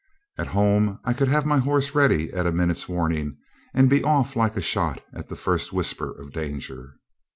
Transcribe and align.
At 0.39 0.47
home 0.57 0.99
I 1.05 1.13
could 1.13 1.27
have 1.27 1.45
my 1.45 1.59
horse 1.59 1.93
ready 1.93 2.33
at 2.33 2.47
a 2.47 2.51
minute's 2.51 2.89
warning, 2.89 3.37
and 3.71 3.87
be 3.87 4.03
off 4.03 4.35
like 4.35 4.57
a 4.57 4.59
shot 4.63 4.99
at 5.13 5.29
the 5.29 5.35
first 5.35 5.73
whisper 5.73 6.09
of 6.11 6.33
danger. 6.33 6.95